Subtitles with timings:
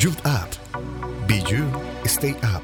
[0.00, 0.48] Youth Up.
[1.28, 1.66] Be You,
[2.06, 2.62] Stay Up.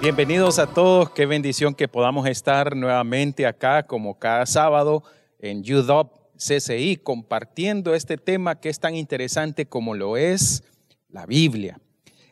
[0.00, 5.04] Bienvenidos a todos, qué bendición que podamos estar nuevamente acá como cada sábado
[5.38, 10.64] en Youth Up CCI compartiendo este tema que es tan interesante como lo es
[11.10, 11.78] la Biblia.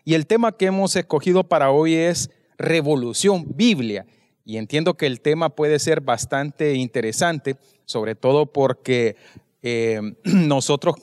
[0.07, 4.07] Y el tema que hemos escogido para hoy es revolución Biblia.
[4.47, 9.17] Y entiendo que el tema puede ser bastante interesante, sobre todo porque
[9.63, 10.95] eh, nosotros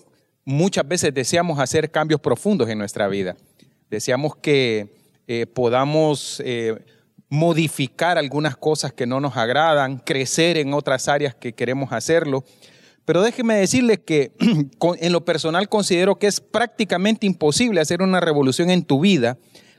[0.46, 3.36] muchas veces deseamos hacer cambios profundos en nuestra vida.
[3.90, 4.96] Deseamos que
[5.28, 6.76] eh, podamos eh,
[7.30, 12.44] modificar algunas cosas que no nos agradan, crecer en otras áreas que queremos hacerlo.
[13.06, 14.34] Pero déjeme decirles que
[15.00, 19.38] en lo personal considero que es prácticamente imposible hacer una revolución en tu vida,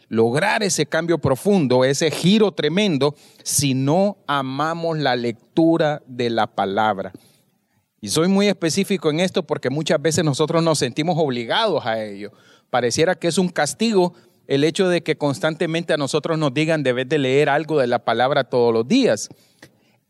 [0.09, 7.13] lograr ese cambio profundo, ese giro tremendo, si no amamos la lectura de la palabra.
[8.01, 12.33] Y soy muy específico en esto porque muchas veces nosotros nos sentimos obligados a ello.
[12.71, 14.15] Pareciera que es un castigo
[14.47, 18.05] el hecho de que constantemente a nosotros nos digan debes de leer algo de la
[18.05, 19.29] palabra todos los días.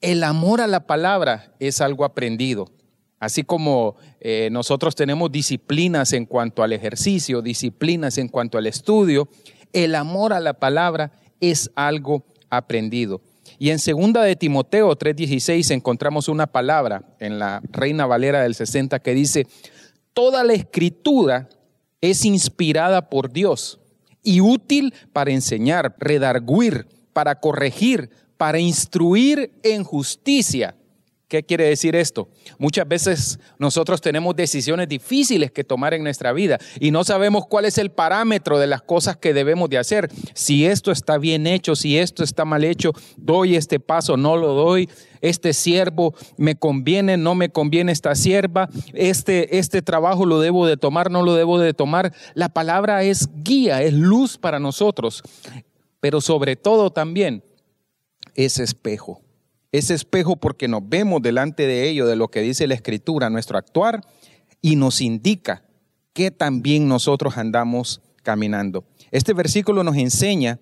[0.00, 2.70] El amor a la palabra es algo aprendido.
[3.18, 9.28] Así como eh, nosotros tenemos disciplinas en cuanto al ejercicio, disciplinas en cuanto al estudio,
[9.74, 13.20] el amor a la palabra es algo aprendido.
[13.58, 19.00] Y en segunda de Timoteo 3:16 encontramos una palabra en la Reina Valera del 60
[19.00, 19.46] que dice,
[20.12, 21.48] toda la escritura
[22.00, 23.80] es inspirada por Dios
[24.22, 30.76] y útil para enseñar, redarguir, para corregir, para instruir en justicia
[31.30, 32.28] ¿Qué quiere decir esto?
[32.58, 37.66] Muchas veces nosotros tenemos decisiones difíciles que tomar en nuestra vida y no sabemos cuál
[37.66, 40.10] es el parámetro de las cosas que debemos de hacer.
[40.34, 44.54] Si esto está bien hecho, si esto está mal hecho, doy este paso, no lo
[44.54, 44.90] doy.
[45.20, 48.68] Este siervo me conviene, no me conviene esta sierva.
[48.92, 52.12] Este, este trabajo lo debo de tomar, no lo debo de tomar.
[52.34, 55.22] La palabra es guía, es luz para nosotros,
[56.00, 57.44] pero sobre todo también
[58.34, 59.22] es espejo
[59.72, 63.58] ese espejo porque nos vemos delante de ello, de lo que dice la Escritura, nuestro
[63.58, 64.02] actuar,
[64.60, 65.64] y nos indica
[66.12, 68.84] que también nosotros andamos caminando.
[69.10, 70.58] Este versículo nos enseña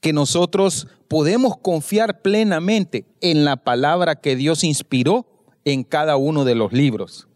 [0.00, 5.26] que nosotros podemos confiar plenamente en la palabra que Dios inspiró
[5.64, 7.28] en cada uno de los libros.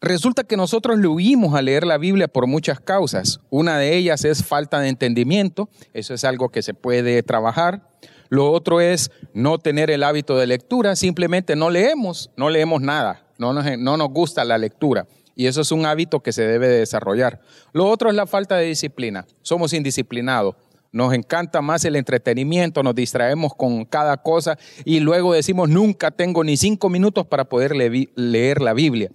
[0.00, 3.40] Resulta que nosotros le huimos a leer la Biblia por muchas causas.
[3.48, 7.88] Una de ellas es falta de entendimiento, eso es algo que se puede trabajar.
[8.28, 13.26] Lo otro es no tener el hábito de lectura, simplemente no leemos, no leemos nada,
[13.38, 15.06] no nos, no nos gusta la lectura.
[15.34, 17.40] Y eso es un hábito que se debe de desarrollar.
[17.72, 19.26] Lo otro es la falta de disciplina.
[19.42, 20.56] Somos indisciplinados.
[20.92, 26.42] Nos encanta más el entretenimiento, nos distraemos con cada cosa y luego decimos, nunca tengo
[26.42, 29.10] ni cinco minutos para poder leer la Biblia.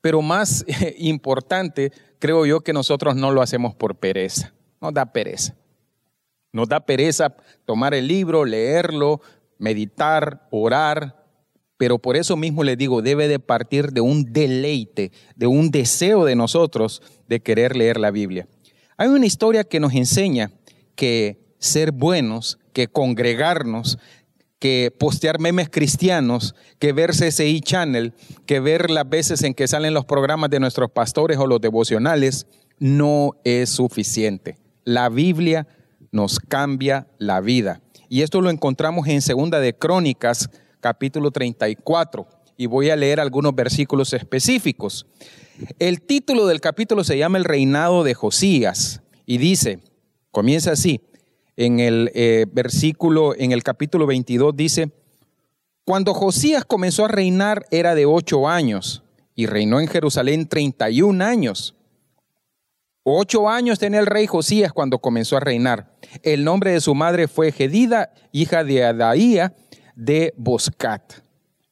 [0.00, 0.64] Pero más
[0.98, 1.90] importante,
[2.20, 4.52] creo yo que nosotros no lo hacemos por pereza.
[4.80, 5.56] Nos da pereza.
[6.52, 7.34] Nos da pereza
[7.64, 9.20] tomar el libro, leerlo,
[9.58, 11.20] meditar, orar,
[11.76, 16.24] pero por eso mismo les digo, debe de partir de un deleite, de un deseo
[16.24, 18.48] de nosotros de querer leer la Biblia.
[18.96, 20.50] Hay una historia que nos enseña
[20.94, 23.98] que ser buenos, que congregarnos,
[24.58, 28.12] que postear memes cristianos, que ver CCI Channel,
[28.44, 32.46] que ver las veces en que salen los programas de nuestros pastores o los devocionales,
[32.78, 34.58] no es suficiente.
[34.84, 35.66] La Biblia
[36.12, 37.80] nos cambia la vida.
[38.08, 40.50] Y esto lo encontramos en Segunda de Crónicas,
[40.80, 42.26] capítulo 34,
[42.56, 45.06] y voy a leer algunos versículos específicos.
[45.78, 49.78] El título del capítulo se llama El reinado de Josías y dice,
[50.30, 51.00] comienza así,
[51.56, 54.90] en el eh, versículo, en el capítulo 22 dice,
[55.84, 59.02] cuando Josías comenzó a reinar era de ocho años
[59.34, 61.74] y reinó en Jerusalén 31 años.
[63.02, 65.90] Ocho años tenía el rey Josías cuando comenzó a reinar.
[66.22, 69.54] El nombre de su madre fue Gedida, hija de Adaía
[69.96, 71.14] de Boscat.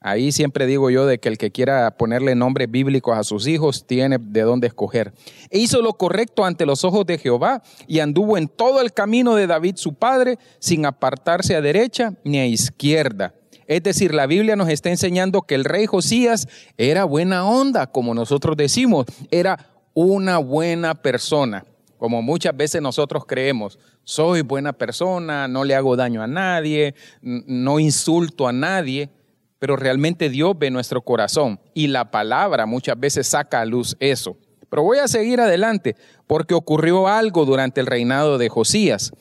[0.01, 3.87] Ahí siempre digo yo de que el que quiera ponerle nombres bíblicos a sus hijos
[3.87, 5.13] tiene de dónde escoger.
[5.51, 9.35] E hizo lo correcto ante los ojos de Jehová y anduvo en todo el camino
[9.35, 13.35] de David su padre sin apartarse a derecha ni a izquierda.
[13.67, 16.49] Es decir, la Biblia nos está enseñando que el rey Josías
[16.79, 21.65] era buena onda, como nosotros decimos, era una buena persona,
[21.97, 27.81] como muchas veces nosotros creemos, soy buena persona, no le hago daño a nadie, no
[27.81, 29.11] insulto a nadie,
[29.59, 34.37] pero realmente Dios ve nuestro corazón y la palabra muchas veces saca a luz eso.
[34.71, 35.97] Pero voy a seguir adelante
[36.29, 39.13] porque ocurrió algo durante el reinado de Josías.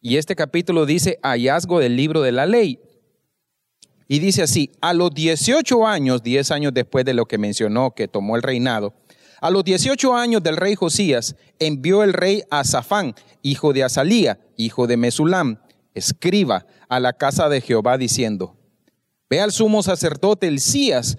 [0.00, 2.80] Y este capítulo dice hallazgo del libro de la ley.
[4.08, 8.08] Y dice así, a los 18 años, 10 años después de lo que mencionó que
[8.08, 8.94] tomó el reinado,
[9.44, 14.38] A los 18 años del rey Josías, envió el rey a Safán, hijo de Azalía,
[14.56, 15.58] hijo de Mesulam,
[15.92, 18.56] escriba, a la casa de Jehová, diciendo,
[19.28, 21.18] Ve al sumo sacerdote Elías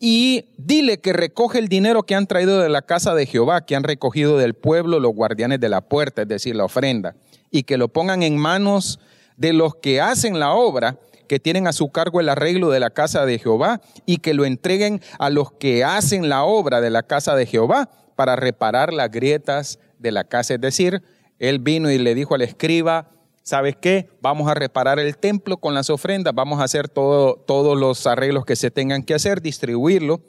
[0.00, 3.76] y dile que recoge el dinero que han traído de la casa de Jehová, que
[3.76, 7.14] han recogido del pueblo los guardianes de la puerta, es decir, la ofrenda,
[7.50, 9.00] y que lo pongan en manos
[9.36, 12.90] de los que hacen la obra, que tienen a su cargo el arreglo de la
[12.90, 17.02] casa de Jehová, y que lo entreguen a los que hacen la obra de la
[17.02, 20.54] casa de Jehová para reparar las grietas de la casa.
[20.54, 21.02] Es decir,
[21.38, 23.08] él vino y le dijo al escriba,
[23.42, 24.08] ¿sabes qué?
[24.20, 28.44] Vamos a reparar el templo con las ofrendas, vamos a hacer todo, todos los arreglos
[28.44, 30.20] que se tengan que hacer, distribuirlo.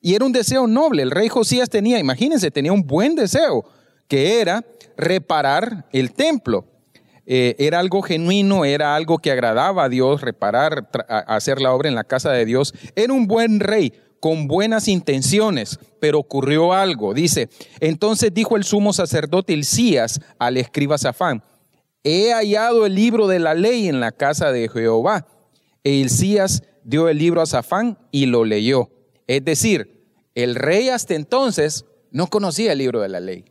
[0.00, 1.02] Y era un deseo noble.
[1.02, 3.64] El rey Josías tenía, imagínense, tenía un buen deseo,
[4.06, 4.64] que era
[4.96, 6.66] reparar el templo.
[7.26, 11.94] Eh, era algo genuino, era algo que agradaba a Dios, reparar, hacer la obra en
[11.94, 12.74] la casa de Dios.
[12.94, 17.12] Era un buen rey, con buenas intenciones, pero ocurrió algo.
[17.12, 17.50] Dice,
[17.80, 21.42] entonces dijo el sumo sacerdote Hilcías al escriba Safán,
[22.02, 25.26] he hallado el libro de la ley en la casa de Jehová.
[25.82, 28.90] E Hilcías dio el libro a Safán y lo leyó.
[29.26, 33.44] Es decir, el rey hasta entonces no conocía el libro de la ley.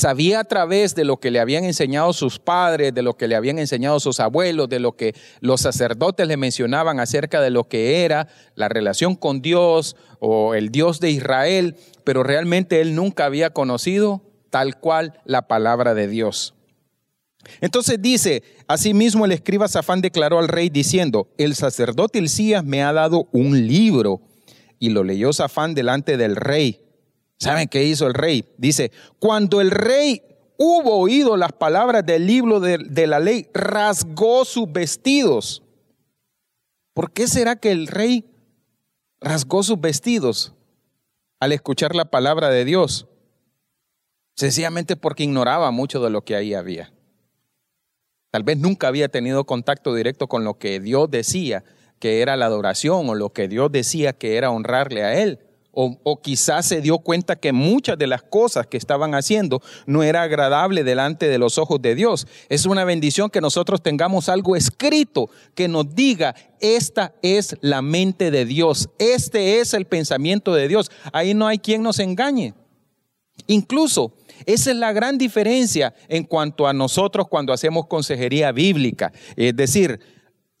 [0.00, 3.36] Sabía a través de lo que le habían enseñado sus padres, de lo que le
[3.36, 8.02] habían enseñado sus abuelos, de lo que los sacerdotes le mencionaban acerca de lo que
[8.02, 13.50] era la relación con Dios o el Dios de Israel, pero realmente él nunca había
[13.50, 16.54] conocido tal cual la palabra de Dios.
[17.60, 22.94] Entonces dice, asimismo el escriba Safán declaró al rey diciendo, el sacerdote Elías me ha
[22.94, 24.22] dado un libro.
[24.78, 26.89] Y lo leyó Safán delante del rey.
[27.40, 28.44] ¿Saben qué hizo el rey?
[28.58, 30.22] Dice, cuando el rey
[30.58, 35.62] hubo oído las palabras del libro de, de la ley, rasgó sus vestidos.
[36.92, 38.26] ¿Por qué será que el rey
[39.22, 40.52] rasgó sus vestidos
[41.40, 43.06] al escuchar la palabra de Dios?
[44.36, 46.92] Sencillamente porque ignoraba mucho de lo que ahí había.
[48.30, 51.64] Tal vez nunca había tenido contacto directo con lo que Dios decía
[51.98, 55.40] que era la adoración o lo que Dios decía que era honrarle a Él.
[55.72, 60.22] O, quizás se dio cuenta que muchas de las cosas que estaban haciendo no era
[60.22, 62.26] agradable delante de los ojos de Dios.
[62.48, 68.30] Es una bendición que nosotros tengamos algo escrito que nos diga, esta es la mente
[68.30, 70.90] de Dios, este es el pensamiento de Dios.
[71.12, 72.54] Ahí no hay quien nos engañe.
[73.46, 74.14] Incluso
[74.46, 79.12] esa es la gran diferencia en cuanto a nosotros cuando hacemos consejería bíblica.
[79.36, 80.00] Es decir,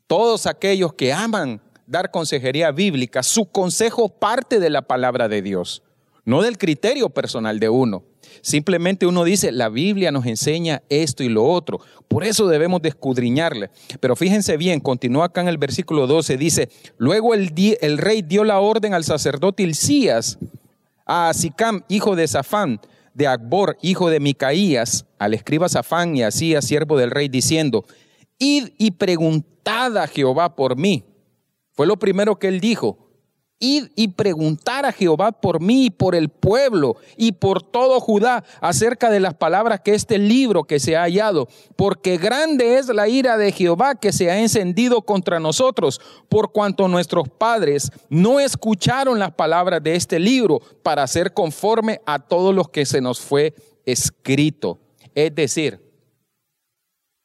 [0.06, 5.82] todos aquellos que aman dar consejería bíblica, su consejo parte de la palabra de Dios,
[6.24, 8.04] no del criterio personal de uno.
[8.42, 11.80] Simplemente uno dice, la Biblia nos enseña esto y lo otro.
[12.06, 13.72] Por eso debemos de.
[13.98, 17.50] Pero fíjense bien, continúa acá en el versículo 12, dice, luego el,
[17.98, 20.38] rey dio la orden al sacerdote Ilcías,
[21.06, 22.80] a Sicam, hijo de Safán,
[23.14, 27.84] de Akbor, hijo de Micaías, al escriba Safán y así a siervo del rey, diciendo,
[28.38, 31.04] id y preguntad a Jehová por mí.
[31.72, 33.10] Fue lo primero que él dijo.
[33.62, 38.42] Id y preguntar a Jehová por mí y por el pueblo y por todo Judá
[38.62, 41.46] acerca de las palabras que este libro que se ha hallado,
[41.76, 46.00] porque grande es la ira de Jehová que se ha encendido contra nosotros,
[46.30, 52.18] por cuanto nuestros padres no escucharon las palabras de este libro para ser conforme a
[52.18, 53.54] todo lo que se nos fue
[53.84, 54.78] escrito.
[55.14, 55.80] Es decir,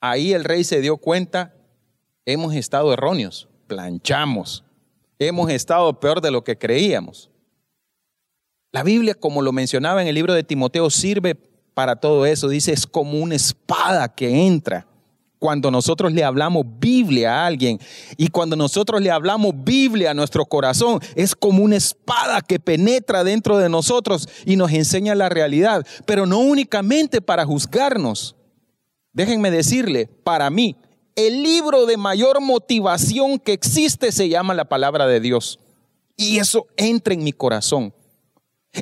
[0.02, 1.56] ahí el rey se dio cuenta,
[2.26, 4.66] hemos estado erróneos, planchamos
[5.20, 7.30] hemos estado peor de lo que creíamos.
[8.72, 11.36] La Biblia, como lo mencionaba en el libro de Timoteo, sirve
[11.74, 12.50] para todo eso.
[12.50, 14.86] Dice, es como una espada que entra.
[15.40, 17.78] Cuando nosotros le hablamos Biblia a alguien
[18.18, 23.24] y cuando nosotros le hablamos Biblia a nuestro corazón, es como una espada que penetra
[23.24, 28.36] dentro de nosotros y nos enseña la realidad, pero no únicamente para juzgarnos.
[29.14, 30.76] Déjenme decirle, para mí,
[31.16, 35.60] el libro de mayor motivación que existe se llama la palabra de Dios.
[36.18, 37.94] Y eso entra en mi corazón.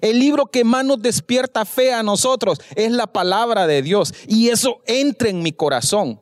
[0.02, 4.14] El libro que más nos despierta fe a nosotros es la palabra de Dios.
[4.28, 6.20] Y eso entra en mi corazón.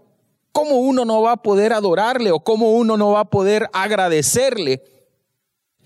[0.52, 4.84] ¿Cómo uno no va a poder adorarle o cómo uno no va a poder agradecerle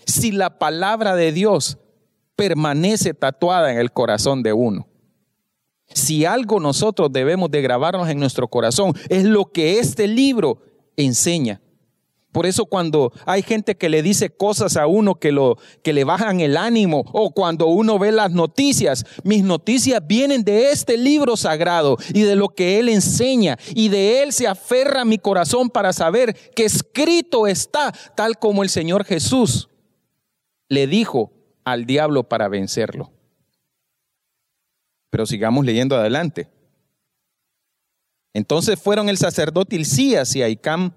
[0.07, 1.77] si la palabra de Dios
[2.35, 4.87] permanece tatuada en el corazón de uno?
[5.93, 10.61] Si algo nosotros debemos de grabarnos en nuestro corazón, es lo que este libro
[10.97, 11.61] enseña.
[12.35, 16.03] Por eso cuando hay gente que le dice cosas a uno que, lo, que le
[16.03, 21.37] bajan el ánimo o cuando uno ve las noticias, mis noticias vienen de este libro
[21.37, 25.93] sagrado y de lo que él enseña y de él se aferra mi corazón para
[25.93, 29.69] saber que escrito está tal como el Señor Jesús
[30.67, 31.31] le dijo
[31.63, 33.14] al diablo para vencerlo.
[35.15, 36.49] Pero sigamos leyendo adelante.
[38.33, 40.91] Entonces fueron el sacerdote Ilcías y Aicam,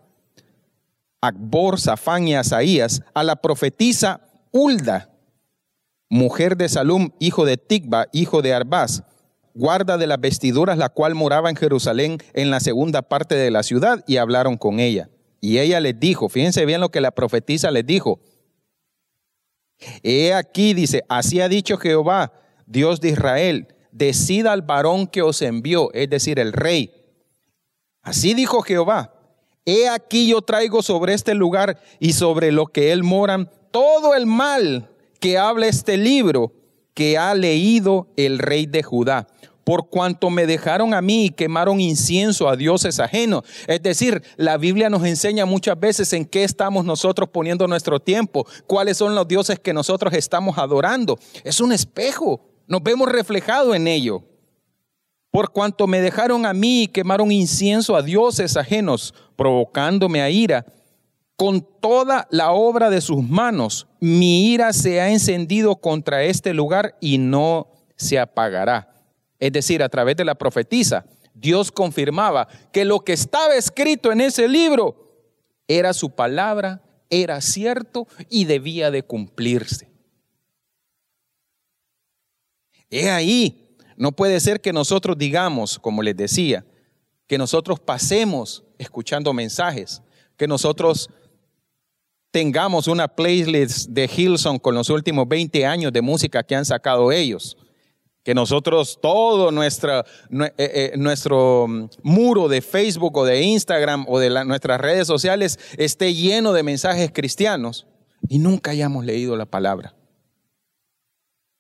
[1.21, 5.13] Akbor, Safán y Asaías a la profetisa Ulda,
[6.09, 9.05] mujer de Salum, hijo de Tigba, hijo de Arbaz,
[9.55, 13.63] guarda de las vestiduras, la cual moraba en Jerusalén en la segunda parte de la
[13.63, 15.11] ciudad, y hablaron con ella.
[15.41, 18.19] Y ella les dijo, fíjense bien lo que la profetisa les dijo.
[20.03, 22.33] He aquí, dice, así ha dicho Jehová,
[22.67, 26.93] Dios de Israel, decida al varón que os envió, es decir, el rey.
[28.03, 29.13] Así dijo Jehová,
[29.67, 34.27] he aquí yo traigo sobre este lugar y sobre lo que él moran todo el
[34.27, 34.91] mal
[35.21, 36.53] que habla este libro
[36.95, 39.27] que ha leído el rey de Judá
[39.69, 43.43] por cuanto me dejaron a mí y quemaron incienso a dioses ajenos.
[43.67, 48.47] Es decir, la Biblia nos enseña muchas veces en qué estamos nosotros poniendo nuestro tiempo,
[48.67, 51.19] cuáles son los dioses que nosotros estamos adorando.
[51.45, 54.23] Es un espejo, nos vemos reflejado en ello.
[55.31, 60.65] Por cuanto me dejaron a mí y quemaron incienso a dioses ajenos, provocándome a ira,
[61.37, 66.97] con toda la obra de sus manos, mi ira se ha encendido contra este lugar
[67.01, 68.93] y no se apagará.
[69.39, 74.21] Es decir, a través de la profetisa, Dios confirmaba que lo que estaba escrito en
[74.21, 74.97] ese libro
[75.69, 79.88] era su palabra, era cierto y debía de cumplirse.
[82.91, 86.65] He ahí, no puede ser que nosotros digamos, como les decía,
[87.27, 90.03] que nosotros pasemos escuchando mensajes,
[90.37, 91.11] que nosotros
[92.31, 97.13] tengamos una playlist de Hilson con los últimos 20 años de música que han sacado
[97.13, 97.57] ellos
[98.29, 104.19] que nosotros todo nuestra, eh, eh, nuestro mm, muro de Facebook o de Instagram o
[104.19, 107.87] de nuestras redes sociales esté lleno de mensajes cristianos
[108.29, 109.95] y nunca hayamos leído la palabra.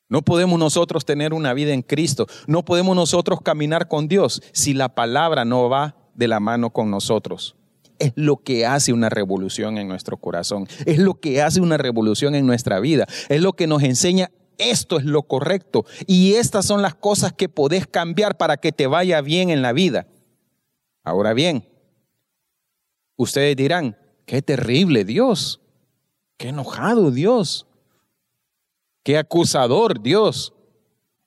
[0.08, 4.74] No podemos nosotros tener una vida en Cristo, no podemos nosotros caminar con Dios si
[4.74, 7.56] la palabra no va de la mano con nosotros.
[7.98, 12.34] Es lo que hace una revolución en nuestro corazón, es lo que hace una revolución
[12.34, 15.86] en nuestra vida, es lo que nos enseña esto es lo correcto.
[16.06, 19.72] Y estas son las cosas que podés cambiar para que te vaya bien en la
[19.72, 20.08] vida.
[21.04, 21.66] Ahora bien,
[23.16, 23.96] ustedes dirán,
[24.26, 25.60] qué terrible Dios,
[26.36, 27.67] qué enojado Dios,
[29.08, 30.52] qué acusador Dios.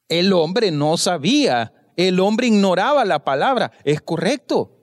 [0.07, 4.77] El hombre no sabía, el hombre ignoraba la palabra, es correcto.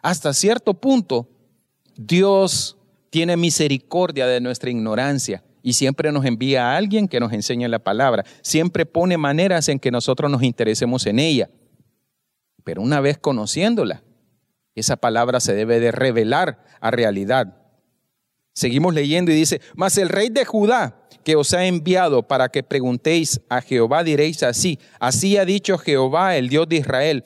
[0.00, 1.28] Hasta cierto punto,
[1.96, 2.78] Dios
[3.10, 7.80] tiene misericordia de nuestra ignorancia y siempre nos envía a alguien que nos enseñe la
[7.80, 8.24] palabra.
[8.40, 11.50] Siempre pone maneras en que nosotros nos interesemos en ella.
[12.62, 14.04] Pero una vez conociéndola,
[14.76, 17.56] esa palabra se debe de revelar a realidad.
[18.52, 22.62] Seguimos leyendo y dice, mas el rey de Judá que os ha enviado para que
[22.62, 27.24] preguntéis a Jehová, diréis así, así ha dicho Jehová, el Dios de Israel,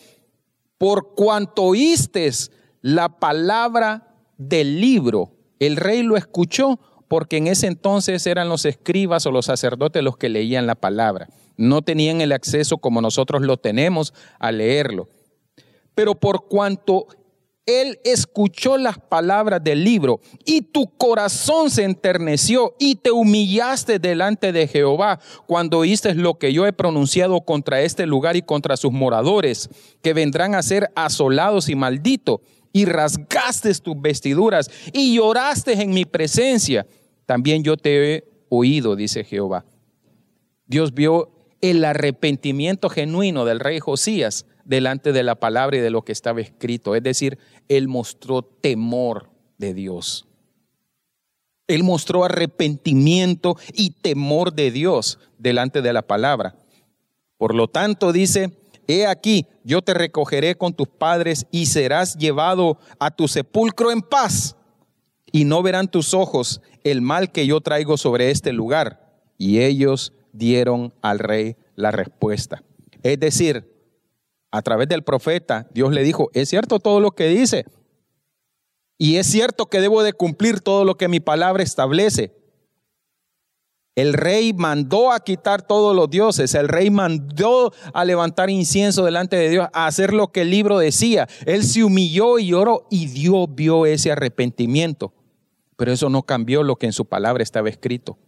[0.79, 8.27] por cuanto oístes la palabra del libro, el rey lo escuchó porque en ese entonces
[8.27, 11.29] eran los escribas o los sacerdotes los que leían la palabra.
[11.57, 15.09] No tenían el acceso como nosotros lo tenemos a leerlo.
[15.95, 17.07] Pero por cuanto
[17.66, 24.52] él escuchó las palabras del libro y tu corazón se enterneció y te humillaste delante
[24.52, 28.92] de Jehová cuando oíste lo que yo he pronunciado contra este lugar y contra sus
[28.92, 29.71] moradores,
[30.02, 32.40] que vendrán a ser asolados y malditos
[32.73, 36.87] y rasgaste tus vestiduras y lloraste en mi presencia,
[37.25, 39.64] también yo te he oído, dice Jehová.
[40.66, 41.30] Dios vio
[41.62, 46.40] el arrepentimiento genuino del rey Josías delante de la palabra y de lo que estaba
[46.40, 46.94] escrito.
[46.94, 50.26] Es decir, él mostró temor de Dios.
[51.66, 56.56] Él mostró arrepentimiento y temor de Dios delante de la palabra.
[57.38, 58.50] Por lo tanto, dice,
[58.87, 64.02] he aquí, yo te recogeré con tus padres y serás llevado a tu sepulcro en
[64.02, 64.56] paz,
[65.33, 69.18] y no verán tus ojos el mal que yo traigo sobre este lugar.
[69.37, 72.62] Y ellos dieron al rey la respuesta.
[73.02, 73.74] Es decir,
[74.55, 77.65] a través del profeta, Dios le dijo, es cierto todo lo que dice,
[78.97, 82.33] y es cierto que debo de cumplir todo lo que mi palabra establece.
[83.97, 89.35] El rey mandó a quitar todos los dioses, el rey mandó a levantar incienso delante
[89.35, 91.29] de Dios, a hacer lo que el libro decía.
[91.47, 95.13] Él se humilló y lloró y Dios vio ese arrepentimiento.
[95.77, 98.19] Pero eso no cambió lo que en su palabra estaba escrito.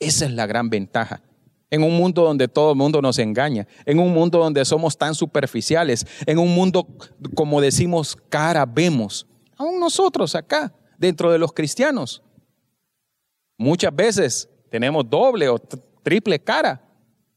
[0.00, 1.22] Esa es la gran ventaja.
[1.70, 5.14] En un mundo donde todo el mundo nos engaña, en un mundo donde somos tan
[5.14, 6.86] superficiales, en un mundo,
[7.34, 12.22] como decimos, cara vemos, aún nosotros acá, dentro de los cristianos,
[13.58, 16.82] Muchas veces tenemos doble o triple cara.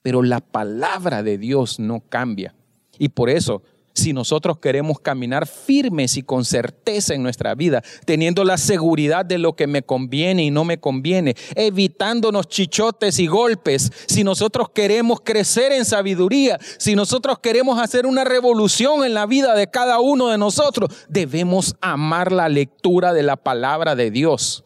[0.01, 2.55] pero la palabra de Dios no cambia.
[2.97, 3.61] Y por eso
[3.93, 9.37] si nosotros queremos caminar firmes y con certeza en nuestra vida, teniendo la seguridad de
[9.37, 15.21] lo que me conviene y no me conviene, evitándonos chichotes y golpes, si nosotros queremos
[15.21, 20.29] crecer en sabiduría, si nosotros queremos hacer una revolución en la vida de cada uno
[20.29, 24.63] de nosotros, debemos amar la lectura de la palabra de Dios.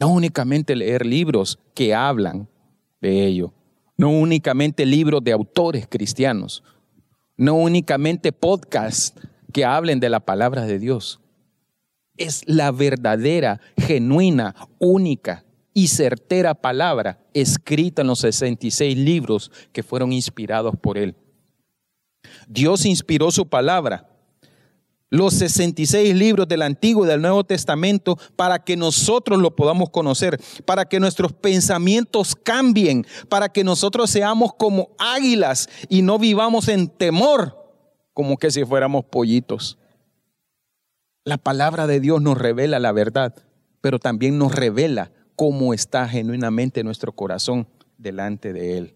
[0.00, 2.48] No únicamente leer libros que hablan
[3.00, 3.52] de ello,
[3.96, 6.62] no únicamente libros de autores cristianos,
[7.36, 9.14] no únicamente podcasts
[9.52, 11.20] que hablen de la palabra de Dios.
[12.16, 15.44] Es la verdadera, genuina, única
[15.74, 21.16] y certera palabra escrita en los 66 libros que fueron inspirados por Él.
[22.46, 24.11] Dios inspiró su palabra
[25.12, 30.40] los 66 libros del Antiguo y del Nuevo Testamento para que nosotros lo podamos conocer,
[30.64, 36.88] para que nuestros pensamientos cambien, para que nosotros seamos como águilas y no vivamos en
[36.88, 37.62] temor
[38.14, 39.78] como que si fuéramos pollitos.
[41.24, 43.34] La palabra de Dios nos revela la verdad,
[43.82, 48.94] pero también nos revela cómo está genuinamente nuestro corazón delante de Él.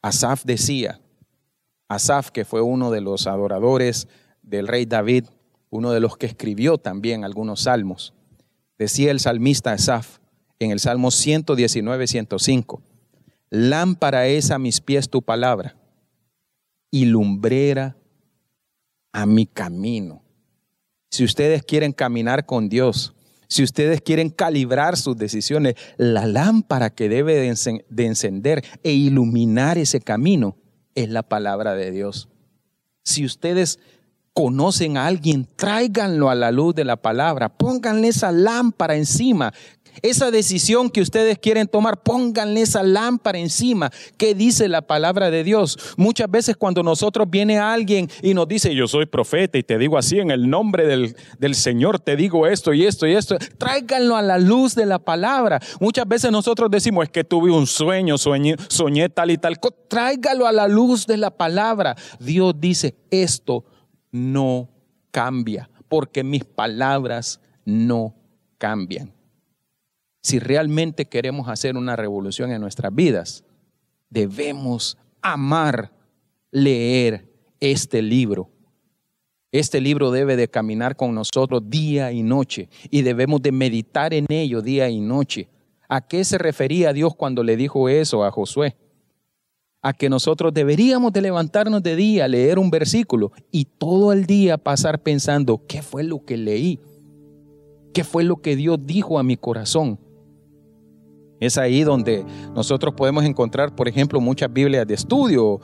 [0.00, 1.02] Asaf decía,
[1.88, 4.08] Asaf, que fue uno de los adoradores
[4.42, 5.24] del rey David,
[5.70, 8.14] uno de los que escribió también algunos salmos.
[8.78, 10.18] Decía el salmista Asaf
[10.58, 12.82] en el Salmo 119, 105,
[13.50, 15.76] Lámpara es a mis pies tu palabra
[16.90, 17.96] y lumbrera
[19.12, 20.22] a mi camino.
[21.10, 23.14] Si ustedes quieren caminar con Dios,
[23.48, 30.00] si ustedes quieren calibrar sus decisiones, la lámpara que debe de encender e iluminar ese
[30.00, 30.56] camino
[30.96, 32.28] es la palabra de Dios.
[33.04, 33.78] Si ustedes
[34.32, 39.54] conocen a alguien, tráiganlo a la luz de la palabra, pónganle esa lámpara encima
[40.02, 43.90] esa decisión que ustedes quieren tomar, pónganle esa lámpara encima.
[44.16, 45.78] ¿Qué dice la palabra de Dios?
[45.96, 49.98] Muchas veces cuando nosotros viene alguien y nos dice, yo soy profeta y te digo
[49.98, 54.16] así, en el nombre del, del Señor te digo esto y esto y esto, tráiganlo
[54.16, 55.60] a la luz de la palabra.
[55.80, 59.58] Muchas veces nosotros decimos, es que tuve un sueño, soñé, soñé tal y tal.
[59.88, 61.96] Tráigalo a la luz de la palabra.
[62.20, 63.64] Dios dice, esto
[64.10, 64.68] no
[65.10, 68.14] cambia, porque mis palabras no
[68.58, 69.15] cambian
[70.26, 73.44] si realmente queremos hacer una revolución en nuestras vidas,
[74.10, 75.92] debemos amar
[76.50, 78.50] leer este libro.
[79.52, 84.26] Este libro debe de caminar con nosotros día y noche y debemos de meditar en
[84.28, 85.48] ello día y noche.
[85.88, 88.76] ¿A qué se refería Dios cuando le dijo eso a Josué?
[89.80, 94.58] A que nosotros deberíamos de levantarnos de día, leer un versículo y todo el día
[94.58, 96.80] pasar pensando, ¿qué fue lo que leí?
[97.94, 100.00] ¿Qué fue lo que Dios dijo a mi corazón?
[101.40, 105.60] Es ahí donde nosotros podemos encontrar, por ejemplo, muchas Biblias de estudio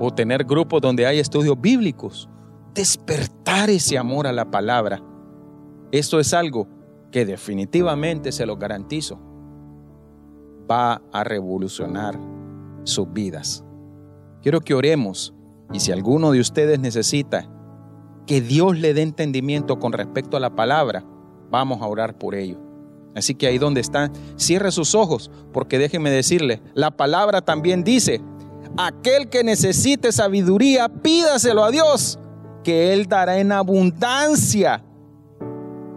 [0.00, 2.28] o tener grupos donde hay estudios bíblicos.
[2.74, 5.02] Despertar ese amor a la palabra.
[5.92, 6.66] Esto es algo
[7.10, 9.20] que definitivamente, se lo garantizo,
[10.68, 12.18] va a revolucionar
[12.84, 13.64] sus vidas.
[14.40, 15.34] Quiero que oremos
[15.72, 17.48] y si alguno de ustedes necesita
[18.26, 21.04] que Dios le dé entendimiento con respecto a la palabra,
[21.50, 22.71] vamos a orar por ello.
[23.14, 28.20] Así que ahí donde está, cierre sus ojos, porque déjenme decirle, la palabra también dice,
[28.76, 32.18] aquel que necesite sabiduría, pídaselo a Dios,
[32.64, 34.84] que Él dará en abundancia.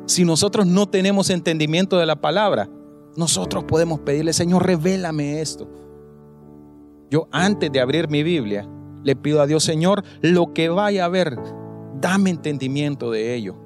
[0.05, 2.69] Si nosotros no tenemos entendimiento de la palabra,
[3.15, 5.69] nosotros podemos pedirle, Señor, revélame esto.
[7.09, 8.67] Yo antes de abrir mi Biblia,
[9.03, 11.37] le pido a Dios, Señor, lo que vaya a ver,
[12.01, 13.64] dame entendimiento de ello.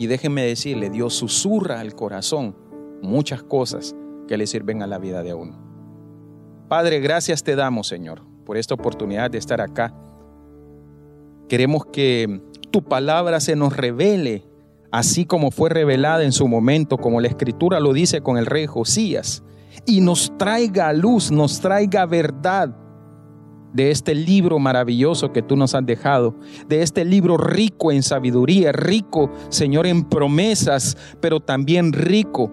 [0.00, 2.56] Y déjenme decirle, Dios susurra al corazón
[3.02, 3.94] muchas cosas
[4.26, 5.58] que le sirven a la vida de uno.
[6.68, 9.92] Padre, gracias te damos, Señor, por esta oportunidad de estar acá.
[11.50, 14.48] Queremos que tu palabra se nos revele,
[14.90, 18.64] así como fue revelada en su momento, como la escritura lo dice con el rey
[18.64, 19.42] Josías,
[19.84, 22.74] y nos traiga luz, nos traiga verdad
[23.72, 26.34] de este libro maravilloso que tú nos has dejado,
[26.68, 32.50] de este libro rico en sabiduría, rico, Señor, en promesas, pero también rico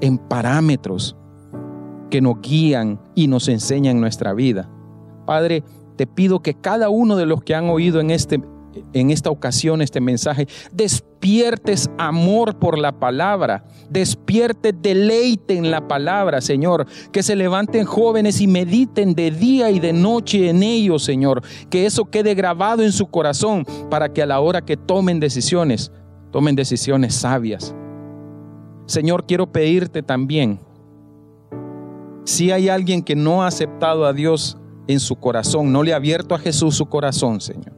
[0.00, 1.16] en parámetros
[2.10, 4.70] que nos guían y nos enseñan nuestra vida.
[5.26, 5.64] Padre,
[5.96, 8.40] te pido que cada uno de los que han oído en este
[8.92, 10.46] en esta ocasión este mensaje,
[11.26, 18.40] despiertes amor por la palabra, despierte deleite en la palabra, Señor, que se levanten jóvenes
[18.40, 22.92] y mediten de día y de noche en ello, Señor, que eso quede grabado en
[22.92, 25.90] su corazón para que a la hora que tomen decisiones,
[26.30, 27.74] tomen decisiones sabias.
[28.86, 30.60] Señor, quiero pedirte también,
[32.24, 35.96] si hay alguien que no ha aceptado a Dios en su corazón, no le ha
[35.96, 37.74] abierto a Jesús su corazón, Señor,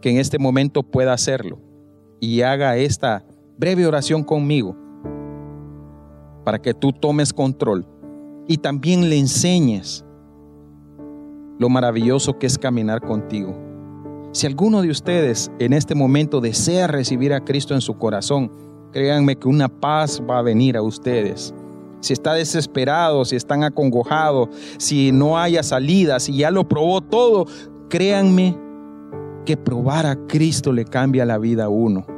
[0.00, 1.71] que en este momento pueda hacerlo
[2.22, 3.24] y haga esta
[3.58, 4.76] breve oración conmigo
[6.44, 7.84] para que tú tomes control
[8.46, 10.04] y también le enseñes
[11.58, 13.58] lo maravilloso que es caminar contigo.
[14.30, 18.52] Si alguno de ustedes en este momento desea recibir a Cristo en su corazón,
[18.92, 21.52] créanme que una paz va a venir a ustedes.
[21.98, 27.46] Si está desesperado, si están acongojados, si no haya salida, si ya lo probó todo,
[27.88, 28.56] créanme
[29.44, 32.11] que probar a Cristo le cambia la vida a uno.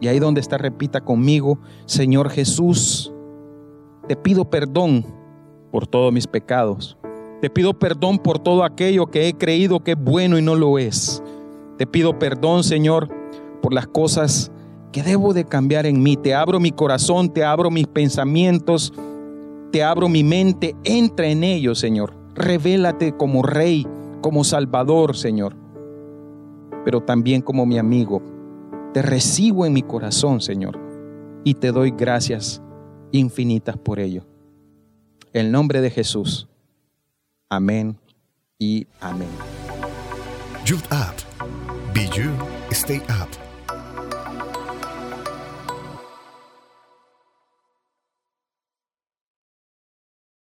[0.00, 3.12] Y ahí donde está, repita conmigo, Señor Jesús,
[4.08, 5.04] te pido perdón
[5.70, 6.98] por todos mis pecados.
[7.40, 10.78] Te pido perdón por todo aquello que he creído que es bueno y no lo
[10.78, 11.22] es.
[11.78, 13.08] Te pido perdón, Señor,
[13.60, 14.50] por las cosas
[14.92, 16.16] que debo de cambiar en mí.
[16.16, 18.92] Te abro mi corazón, te abro mis pensamientos,
[19.72, 20.76] te abro mi mente.
[20.84, 22.14] Entra en ellos, Señor.
[22.34, 23.86] Revélate como Rey,
[24.20, 25.56] como Salvador, Señor.
[26.84, 28.22] Pero también como mi amigo.
[28.94, 30.78] Te recibo en mi corazón, Señor.
[31.42, 32.62] Y te doy gracias
[33.10, 34.24] infinitas por ello.
[35.32, 36.48] En nombre de Jesús.
[37.50, 37.98] Amén
[38.56, 39.28] y amén.